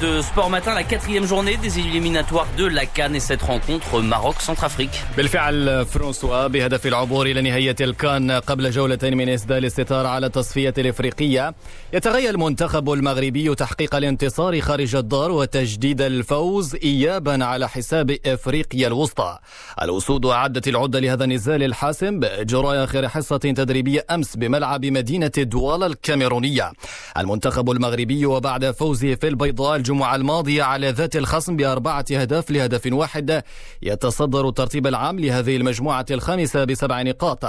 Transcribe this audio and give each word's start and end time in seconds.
de 0.00 0.22
Sport 0.22 0.50
Matin, 0.50 0.74
la 0.74 0.84
quatrième 0.84 1.26
journée 1.26 1.56
des 1.56 1.78
éliminatoires 1.78 2.46
de 2.56 2.66
la 2.66 2.86
Cannes 2.86 3.16
et 3.16 3.20
cette 3.20 3.42
rencontre 3.42 4.00
Maroc-Centrafrique. 4.00 5.04
بالفعل 5.16 5.86
فرانسوا 5.86 6.46
بهدف 6.46 6.86
العبور 6.86 7.26
إلى 7.26 7.42
نهاية 7.42 7.76
الكان 7.80 8.30
قبل 8.30 8.70
جولتين 8.70 9.16
من 9.16 9.28
إسدال 9.28 9.64
الستار 9.64 10.06
على 10.06 10.26
التصفية 10.26 10.74
الإفريقية. 10.78 11.54
يتغير 11.92 12.30
المنتخب 12.30 12.92
المغربي 12.92 13.54
تحقيق 13.54 13.94
الانتصار 13.94 14.60
خارج 14.60 14.96
الدار 14.96 15.30
وتجديد 15.30 16.00
الفوز 16.00 16.74
إيابا 16.74 17.44
على 17.44 17.68
حساب 17.68 18.16
إفريقيا 18.26 18.86
الوسطى. 18.86 19.38
الأسود 19.82 20.26
أعدت 20.26 20.68
العدة 20.68 21.00
لهذا 21.00 21.24
النزال 21.24 21.62
الحاسم 21.62 22.20
بإجراء 22.20 22.84
آخر 22.84 23.08
حصة 23.08 23.38
تدريبية 23.38 24.04
أمس 24.10 24.36
بملعب 24.36 24.84
مدينة 24.84 25.32
دوالا 25.38 25.86
الكاميرونية. 25.86 26.72
المنتخب 27.16 27.70
المغربي 27.70 28.26
وبعد 28.26 28.70
فوزه 28.70 29.14
في 29.14 29.28
البيضاء 29.28 29.87
الجمعة 29.88 30.14
الماضية 30.14 30.62
على 30.62 30.90
ذات 30.90 31.16
الخصم 31.16 31.56
بأربعة 31.56 32.04
أهداف 32.12 32.50
لهدف 32.50 32.92
واحد 32.92 33.42
يتصدر 33.82 34.48
الترتيب 34.48 34.86
العام 34.86 35.20
لهذه 35.20 35.56
المجموعة 35.56 36.06
الخامسة 36.10 36.64
بسبع 36.64 37.02
نقاط. 37.02 37.44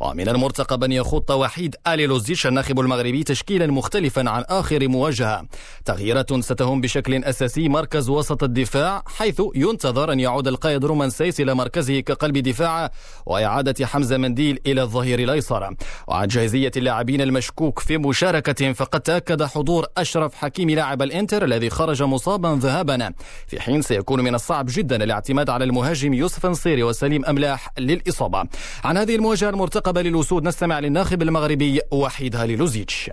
ومن 0.00 0.28
المرتقب 0.28 0.84
أن 0.84 0.92
يخوض 0.92 1.30
وحيد 1.30 1.76
آلي 1.86 2.06
لوزيش 2.06 2.46
الناخب 2.46 2.80
المغربي 2.80 3.24
تشكيلا 3.24 3.66
مختلفا 3.66 4.30
عن 4.30 4.44
آخر 4.48 4.88
مواجهة. 4.88 5.44
تغييرات 5.84 6.34
ستهم 6.34 6.80
بشكل 6.80 7.24
أساسي 7.24 7.68
مركز 7.68 8.08
وسط 8.08 8.42
الدفاع 8.42 9.02
حيث 9.06 9.42
ينتظر 9.54 10.12
أن 10.12 10.20
يعود 10.20 10.48
القائد 10.48 10.84
رومان 10.84 11.10
سيس 11.10 11.40
إلى 11.40 11.54
مركزه 11.54 12.00
كقلب 12.00 12.38
دفاع 12.38 12.90
وإعادة 13.26 13.86
حمزة 13.86 14.16
منديل 14.16 14.58
إلى 14.66 14.82
الظهير 14.82 15.18
الأيسر. 15.18 15.74
وعن 16.08 16.28
جاهزية 16.28 16.72
اللاعبين 16.76 17.20
المشكوك 17.20 17.78
في 17.78 17.98
مشاركتهم 17.98 18.72
فقد 18.72 19.00
تأكد 19.00 19.42
حضور 19.42 19.86
أشرف 19.96 20.34
حكيمي 20.34 20.74
لاعب 20.74 21.02
الإنتر 21.02 21.44
الذي 21.44 21.70
خرج 21.82 22.02
مصابا 22.02 22.58
ذهابا. 22.62 23.12
في 23.46 23.60
حين 23.60 23.82
سيكون 23.82 24.20
من 24.20 24.34
الصعب 24.34 24.66
جدا 24.68 25.04
الاعتماد 25.04 25.50
على 25.50 25.64
المهاجم 25.64 26.14
يوسف 26.14 26.46
نصيري 26.46 26.82
وسليم 26.82 27.24
أملاح 27.24 27.70
للإصابة. 27.78 28.44
عن 28.84 28.96
هذه 28.96 29.14
المواجهة 29.16 29.50
المرتقبة 29.50 30.02
للأسود 30.02 30.44
نستمع 30.44 30.78
للناخب 30.78 31.22
المغربي 31.22 31.80
وحيد 31.90 32.36
هاليلوزيتش. 32.36 33.10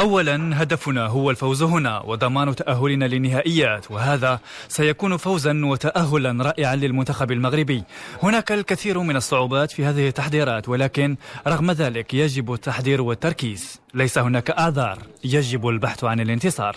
أولا 0.00 0.62
هدفنا 0.62 1.06
هو 1.06 1.30
الفوز 1.30 1.62
هنا 1.62 2.00
وضمان 2.00 2.54
تأهلنا 2.54 3.04
للنهائيات 3.04 3.90
وهذا 3.90 4.40
سيكون 4.68 5.16
فوزا 5.16 5.60
وتأهلا 5.64 6.44
رائعا 6.44 6.76
للمنتخب 6.76 7.32
المغربي. 7.32 7.84
هناك 8.22 8.52
الكثير 8.52 8.98
من 8.98 9.16
الصعوبات 9.16 9.70
في 9.70 9.84
هذه 9.84 10.08
التحضيرات 10.08 10.68
ولكن 10.68 11.16
رغم 11.46 11.70
ذلك 11.70 12.14
يجب 12.14 12.52
التحضير 12.52 13.02
والتركيز. 13.02 13.80
ليس 13.98 14.18
هناك 14.18 14.50
أعذار 14.50 14.98
يجب 15.24 15.68
البحث 15.68 16.04
عن 16.04 16.20
الانتصار. 16.20 16.76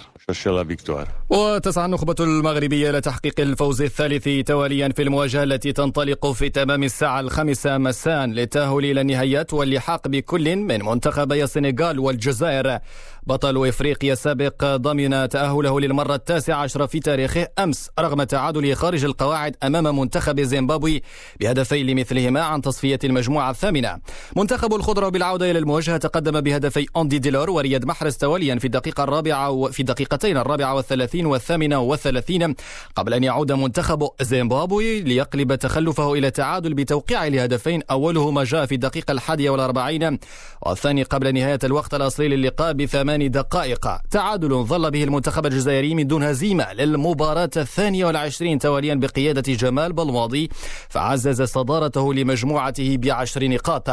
وتسعى 1.29 1.85
النخبة 1.85 2.15
المغربية 2.19 2.91
لتحقيق 2.91 3.39
الفوز 3.39 3.81
الثالث 3.81 4.47
تواليا 4.47 4.89
في 4.89 5.01
المواجهة 5.01 5.43
التي 5.43 5.73
تنطلق 5.73 6.31
في 6.31 6.49
تمام 6.49 6.83
الساعة 6.83 7.19
الخامسة 7.19 7.77
مساء 7.77 8.25
للتأهل 8.25 8.85
إلى 8.85 9.01
النهايات 9.01 9.53
واللحاق 9.53 10.07
بكل 10.07 10.55
من 10.55 10.85
منتخبي 10.85 11.43
السنغال 11.43 11.99
والجزائر. 11.99 12.79
بطل 13.23 13.67
إفريقيا 13.67 14.13
السابق 14.13 14.75
ضمن 14.75 15.29
تأهله 15.29 15.79
للمرة 15.79 16.15
التاسعة 16.15 16.55
عشره 16.55 16.85
في 16.85 16.99
تاريخه 16.99 17.47
أمس 17.59 17.89
رغم 17.99 18.23
تعادله 18.23 18.73
خارج 18.73 19.05
القواعد 19.05 19.55
أمام 19.63 19.99
منتخب 19.99 20.41
زيمبابوي 20.41 21.01
بهدفين 21.39 21.87
لمثلهما 21.87 22.41
عن 22.41 22.61
تصفية 22.61 22.99
المجموعة 23.03 23.49
الثامنة. 23.49 23.97
منتخب 24.37 24.73
الخضرة 24.73 25.09
بالعودة 25.09 25.51
إلى 25.51 25.59
المواجهة 25.59 25.97
تقدم 25.97 26.41
بهدفي 26.41 26.87
أندي 27.11 27.29
ديلور 27.29 27.49
ورياض 27.49 27.85
محرز 27.85 28.15
تواليا 28.17 28.55
في 28.55 28.65
الدقيقة 28.65 29.03
الرابعة 29.03 29.49
وفي 29.49 29.79
الدقيقتين 29.79 30.37
الرابعة 30.37 30.75
والثلاثين 30.75 31.25
والثامنة 31.25 31.79
والثلاثين 31.79 32.55
قبل 32.95 33.13
أن 33.13 33.23
يعود 33.23 33.51
منتخب 33.51 34.07
زيمبابوي 34.21 35.01
ليقلب 35.01 35.55
تخلفه 35.55 36.13
إلى 36.13 36.31
تعادل 36.31 36.73
بتوقيع 36.73 37.27
لهدفين 37.27 37.81
أولهما 37.91 38.43
جاء 38.43 38.65
في 38.65 38.75
الدقيقة 38.75 39.11
الحادية 39.11 39.49
والأربعين 39.49 40.19
والثاني 40.61 41.03
قبل 41.03 41.33
نهاية 41.33 41.59
الوقت 41.63 41.93
الأصلي 41.93 42.27
للقاء 42.27 42.73
بثمان 42.73 43.01
ثمان 43.01 43.31
دقائق. 43.31 43.87
تعادل 44.11 44.63
ظل 44.63 44.91
به 44.91 45.03
المنتخب 45.03 45.45
الجزائري 45.45 45.95
من 45.95 46.07
دون 46.07 46.23
هزيمة 46.23 46.73
للمباراة 46.73 47.49
الثانية 47.57 48.05
والعشرين 48.05 48.59
تواليا 48.59 48.95
بقيادة 48.95 49.53
جمال 49.53 49.93
بلماضي 49.93 50.49
فعزز 50.89 51.41
صدارته 51.41 52.13
لمجموعته 52.13 52.97
بعشر 52.97 53.47
نقاط. 53.47 53.89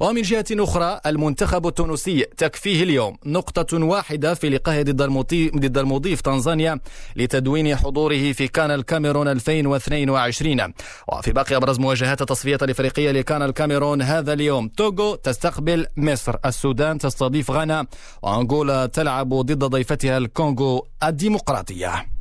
ومن 0.00 0.22
جهة 0.22 0.46
أخرى 0.52 1.00
المنتخب 1.06 1.66
التونسي 1.66 2.26
تكفيه 2.52 2.82
اليوم. 2.82 3.16
نقطة 3.26 3.84
واحدة 3.84 4.34
في 4.34 4.48
لقائه 4.48 4.82
ضد 4.82 5.78
المضيف 5.78 6.20
تنزانيا 6.20 6.80
لتدوين 7.16 7.76
حضوره 7.76 8.32
في 8.32 8.48
كان 8.48 8.70
الكاميرون 8.70 9.28
2022 9.28 10.72
وفي 11.08 11.32
باقي 11.32 11.56
أبرز 11.56 11.78
مواجهات 11.78 12.20
التصفية 12.20 12.58
الإفريقية 12.62 13.10
لكان 13.10 13.42
الكاميرون 13.42 14.02
هذا 14.02 14.32
اليوم. 14.32 14.68
توغو 14.68 15.14
تستقبل 15.14 15.86
مصر. 15.96 16.34
السودان 16.46 16.98
تستضيف 16.98 17.50
غانا. 17.50 17.86
وأنغولا 18.22 18.86
تلعب 18.86 19.34
ضد 19.34 19.64
ضيفتها 19.64 20.18
الكونغو 20.18 20.86
الديمقراطية. 21.02 22.11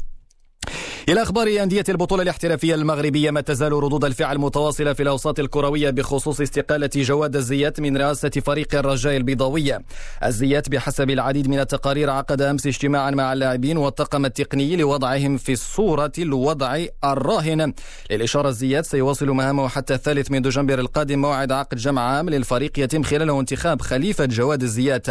إلى 1.11 1.21
أخبار 1.21 1.47
أندية 1.63 1.83
البطولة 1.89 2.23
الاحترافية 2.23 2.75
المغربية 2.75 3.31
ما 3.31 3.41
تزال 3.41 3.73
ردود 3.73 4.05
الفعل 4.05 4.37
متواصلة 4.37 4.93
في 4.93 5.03
الأوساط 5.03 5.39
الكروية 5.39 5.89
بخصوص 5.89 6.41
استقالة 6.41 6.89
جواد 6.95 7.35
الزيات 7.35 7.79
من 7.79 7.97
رئاسة 7.97 8.29
فريق 8.29 8.75
الرجاء 8.75 9.17
البيضاوية. 9.17 9.81
الزيات 10.23 10.69
بحسب 10.69 11.09
العديد 11.09 11.47
من 11.47 11.59
التقارير 11.59 12.09
عقد 12.09 12.41
أمس 12.41 12.67
اجتماعا 12.67 13.11
مع 13.11 13.33
اللاعبين 13.33 13.77
والطاقم 13.77 14.25
التقني 14.25 14.75
لوضعهم 14.75 15.37
في 15.37 15.51
الصورة 15.51 16.11
الوضع 16.17 16.85
الراهن. 17.03 17.73
للإشارة 18.11 18.49
الزيات 18.49 18.85
سيواصل 18.85 19.27
مهامه 19.27 19.67
حتى 19.67 19.93
الثالث 19.93 20.31
من 20.31 20.41
دجنبر 20.41 20.79
القادم 20.79 21.19
موعد 21.19 21.51
عقد 21.51 21.77
جمع 21.77 22.01
عام 22.01 22.29
للفريق 22.29 22.79
يتم 22.79 23.03
خلاله 23.03 23.39
انتخاب 23.39 23.81
خليفة 23.81 24.25
جواد 24.25 24.63
الزيات. 24.63 25.07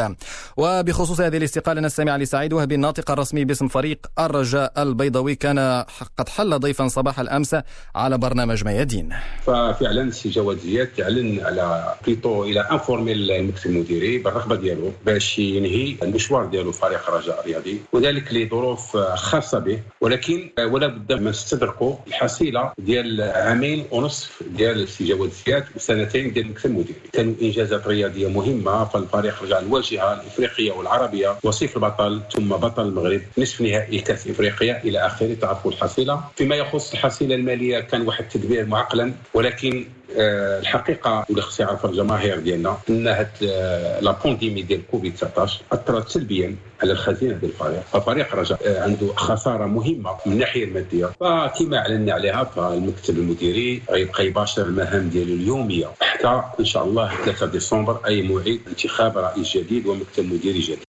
وبخصوص 0.56 1.20
هذه 1.20 1.36
الاستقالة 1.36 1.80
نستمع 1.80 2.16
لسعيد 2.16 2.52
وهبي 2.52 2.74
الناطق 2.74 3.10
الرسمي 3.10 3.44
باسم 3.44 3.68
فريق 3.68 4.06
الرجاء 4.18 4.82
البيضاوي. 4.82 5.34
كان 5.34 5.84
قد 6.16 6.28
حل 6.28 6.58
ضيفا 6.58 6.88
صباح 6.88 7.20
الأمس 7.20 7.56
على 7.94 8.18
برنامج 8.18 8.64
ميادين 8.64 9.08
ففعلا 9.46 10.02
السي 10.02 10.28
جواد 10.28 10.58
زياد 10.58 10.86
تعلن 10.86 11.40
على 11.40 11.94
بليتو 12.06 12.44
il 12.44 12.60
a 12.60 12.67
informé 12.67 13.12
المكتب 13.12 13.70
المديري 13.70 14.18
بالرغبة 14.18 14.56
ديالو 14.56 14.92
باش 15.06 15.38
ينهي 15.38 15.96
المشوار 16.02 16.46
ديالو 16.46 16.72
فريق 16.72 17.08
الرجاء 17.08 17.40
الرياضي 17.40 17.80
وذلك 17.92 18.34
لظروف 18.34 18.96
خاصة 18.96 19.58
به 19.58 19.80
ولكن 20.00 20.50
ولا 20.58 20.86
بد 20.86 21.12
من 21.12 21.30
نستدركوا 21.30 21.96
الحصيلة 22.06 22.72
ديال 22.78 23.22
عامين 23.22 23.86
ونصف 23.90 24.42
ديال 24.56 24.82
السي 24.82 25.04
جواد 25.04 25.30
زياد 25.46 25.64
وسنتين 25.76 26.32
ديال 26.32 26.46
المكتب 26.46 26.70
المديري. 26.70 27.00
كانوا 27.12 27.34
إنجازات 27.42 27.86
رياضية 27.86 28.28
مهمة 28.28 28.84
فالفريق 28.84 29.34
الرجاء 29.38 29.60
الواجهه 29.62 30.12
الإفريقية 30.12 30.72
والعربية 30.72 31.36
وصيف 31.42 31.76
البطل 31.76 32.20
ثم 32.32 32.48
بطل 32.48 32.82
المغرب 32.88 33.20
نصف 33.38 33.60
نهائي 33.60 33.98
كأس 34.00 34.26
إفريقيا 34.28 34.84
إلى 34.84 35.06
اخره 35.06 35.34
تعرفوا 35.34 35.70
الحصيلة. 35.84 36.20
فيما 36.36 36.56
يخص 36.56 36.92
الحصيلة 36.92 37.34
المالية 37.34 37.80
كان 37.80 38.06
واحد 38.06 38.24
التدبير 38.24 38.66
معقلن 38.66 39.12
ولكن 39.34 39.86
آه، 40.18 40.58
الحقيقة 40.58 41.26
ولا 41.30 41.42
خص 41.42 41.60
يعرف 41.60 41.86
الجماهير 41.86 42.38
ديالنا 42.38 42.78
إن 42.90 43.08
هاد 43.08 43.28
آه، 43.48 44.00
لا 44.00 44.12
بونديمي 44.12 44.62
ديال 44.62 44.86
كوفيد 44.90 45.14
19 45.14 45.62
أثرت 45.72 46.08
سلبيا 46.08 46.56
على 46.82 46.92
الخزينة 46.92 47.34
ديال 47.34 47.50
الفريق. 47.50 47.82
ففريق 47.92 48.34
رجاء 48.34 48.58
آه، 48.66 48.82
عنده 48.82 49.14
خسارة 49.14 49.66
مهمة 49.66 50.16
من 50.26 50.32
الناحيه 50.32 50.64
المادية. 50.64 51.06
فكما 51.06 51.78
أعلنا 51.78 52.12
عليها 52.12 52.44
فالمكتب 52.44 53.18
المديري 53.18 53.82
غيبقى 53.90 54.26
يباشر 54.26 54.62
المهام 54.62 55.08
ديالو 55.08 55.34
اليومية. 55.34 55.86
حتى 56.00 56.42
إن 56.60 56.64
شاء 56.64 56.84
الله 56.84 57.14
3 57.24 57.46
ديسمبر 57.46 58.00
أي 58.06 58.22
موعد 58.22 58.60
انتخاب 58.68 59.18
رئيس 59.18 59.56
جديد 59.56 59.86
ومكتب 59.86 60.24
مديري 60.32 60.60
جديد. 60.60 60.89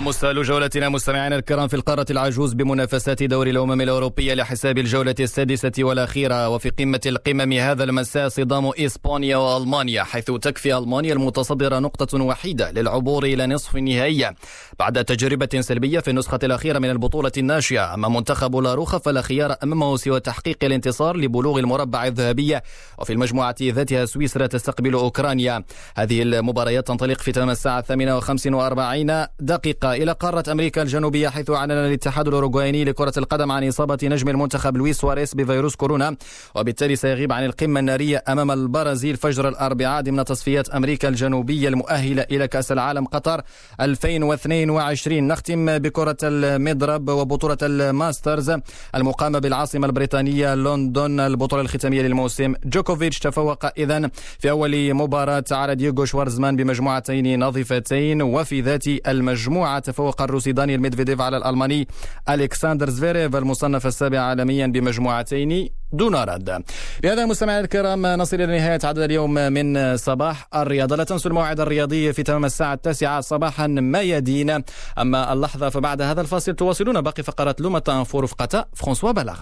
ومستهل 0.00 0.42
جولتنا 0.42 0.88
مستمعينا 0.88 1.36
الكرام 1.36 1.68
في 1.68 1.76
القارة 1.76 2.06
العجوز 2.10 2.54
بمنافسات 2.54 3.22
دوري 3.22 3.50
الأمم 3.50 3.80
الأوروبية 3.80 4.34
لحساب 4.34 4.78
الجولة 4.78 5.14
السادسة 5.20 5.72
والأخيرة 5.78 6.48
وفي 6.48 6.70
قمة 6.70 7.00
القمم 7.06 7.52
هذا 7.52 7.84
المساء 7.84 8.28
صدام 8.28 8.70
إسبانيا 8.78 9.36
وألمانيا 9.36 10.02
حيث 10.02 10.30
تكفي 10.30 10.78
ألمانيا 10.78 11.12
المتصدرة 11.12 11.78
نقطة 11.78 12.22
وحيدة 12.22 12.70
للعبور 12.70 13.24
إلى 13.24 13.46
نصف 13.46 13.76
النهائية 13.76 14.34
بعد 14.78 15.04
تجربة 15.04 15.60
سلبية 15.60 16.00
في 16.00 16.10
النسخة 16.10 16.38
الأخيرة 16.42 16.78
من 16.78 16.90
البطولة 16.90 17.32
الناشئة 17.38 17.94
أما 17.94 18.08
منتخب 18.08 18.56
لاروخا 18.56 18.98
فلا 18.98 19.22
خيار 19.22 19.56
أمامه 19.62 19.96
سوى 19.96 20.20
تحقيق 20.20 20.64
الانتصار 20.64 21.16
لبلوغ 21.16 21.58
المربع 21.58 22.06
الذهبية 22.06 22.62
وفي 22.98 23.12
المجموعة 23.12 23.54
ذاتها 23.62 24.04
سويسرا 24.04 24.46
تستقبل 24.46 24.92
أوكرانيا. 24.92 25.64
هذه 25.96 26.22
المباريات 26.22 26.86
تنطلق 26.86 27.20
في 27.20 27.32
تمام 27.32 27.50
الساعة 27.50 27.78
الثامنة 27.78 28.16
وخمس 28.16 28.46
وأربعين 28.46 29.26
دقيقة. 29.40 29.89
إلى 29.94 30.12
قارة 30.12 30.52
أمريكا 30.52 30.82
الجنوبية 30.82 31.28
حيث 31.28 31.50
أعلن 31.50 31.72
الاتحاد 31.72 32.28
الأوروغوايني 32.28 32.84
لكرة 32.84 33.12
القدم 33.16 33.52
عن 33.52 33.68
إصابة 33.68 33.98
نجم 34.02 34.28
المنتخب 34.28 34.76
لويس 34.76 34.98
سواريز 34.98 35.34
بفيروس 35.34 35.76
كورونا 35.76 36.16
وبالتالي 36.54 36.96
سيغيب 36.96 37.32
عن 37.32 37.44
القمة 37.44 37.80
النارية 37.80 38.22
أمام 38.28 38.50
البرازيل 38.50 39.16
فجر 39.16 39.48
الأربعاء 39.48 40.02
ضمن 40.02 40.24
تصفيات 40.24 40.68
أمريكا 40.68 41.08
الجنوبية 41.08 41.68
المؤهلة 41.68 42.26
إلى 42.30 42.48
كأس 42.48 42.72
العالم 42.72 43.04
قطر 43.04 43.42
2022 43.80 45.28
نختم 45.28 45.78
بكرة 45.78 46.16
المضرب 46.22 47.08
وبطولة 47.08 47.58
الماسترز. 47.62 48.52
المقامة 48.94 49.38
بالعاصمة 49.38 49.86
البريطانية 49.86 50.54
لندن 50.54 51.20
البطولة 51.20 51.62
الختامية 51.62 52.02
للموسم. 52.02 52.54
جوكوفيتش 52.64 53.18
تفوق 53.18 53.66
إذا 53.78 54.10
في 54.38 54.50
أول 54.50 54.94
مباراة 54.94 55.44
على 55.50 55.74
ديوغو 55.74 56.04
شوارزمان 56.04 56.56
بمجموعتين 56.56 57.44
نظيفتين 57.44 58.22
وفي 58.22 58.60
ذات 58.60 58.86
المجموعة 59.08 59.79
تفوق 59.80 60.22
الروسي 60.22 60.52
دانيال 60.52 60.80
ميدفيديف 60.80 61.20
على 61.20 61.36
الألماني 61.36 61.88
ألكسندر 62.28 62.90
زفيريف 62.90 63.36
المصنف 63.36 63.86
السابع 63.86 64.20
عالميا 64.20 64.66
بمجموعتين 64.66 65.68
دون 65.92 66.14
رد. 66.14 66.62
بهذا 67.02 67.22
المستمعين 67.22 67.64
الكرام 67.64 68.06
نصل 68.06 68.36
إلى 68.36 68.46
نهاية 68.46 68.80
عدد 68.84 68.98
اليوم 68.98 69.34
من 69.34 69.96
صباح 69.96 70.48
الرياضة. 70.54 70.96
لا 70.96 71.04
تنسوا 71.04 71.30
الموعد 71.30 71.60
الرياضي 71.60 72.12
في 72.12 72.22
تمام 72.22 72.44
الساعة 72.44 72.74
التاسعة 72.74 73.20
صباحا 73.20 73.66
ميادين 73.66 74.50
أما 74.98 75.32
اللحظة 75.32 75.68
فبعد 75.68 76.02
هذا 76.02 76.20
الفاصل 76.20 76.54
تواصلون 76.54 77.00
باقي 77.00 77.22
فقرات 77.22 77.60
لومة 77.60 78.04
فور 78.06 78.24
رفقة 78.24 78.66
فرانسوا 78.74 79.12
بلاغ 79.12 79.38